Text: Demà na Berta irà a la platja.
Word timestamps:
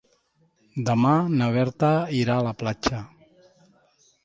Demà 0.87 1.11
na 1.41 1.51
Berta 1.57 1.91
irà 2.23 2.39
a 2.39 2.47
la 2.49 2.55
platja. 2.65 3.05